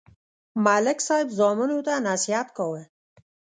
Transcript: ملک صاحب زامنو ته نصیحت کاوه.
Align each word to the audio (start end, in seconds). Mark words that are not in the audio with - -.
ملک 0.65 0.99
صاحب 1.07 1.27
زامنو 1.39 1.77
ته 1.87 1.93
نصیحت 2.07 2.47
کاوه. 2.57 2.81